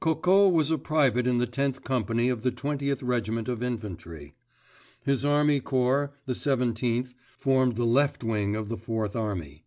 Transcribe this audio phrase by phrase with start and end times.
[0.00, 4.34] Coco was a private in the Tenth Company of the Twentieth Regiment of Infantry.
[5.02, 9.66] His army corps, the Seventeenth, formed the left wing of the Fourth Army.